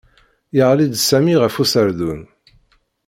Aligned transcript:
Yeɣli-d 0.57 0.93
Sami 0.99 1.35
ɣef 1.41 1.55
userdun. 1.61 2.21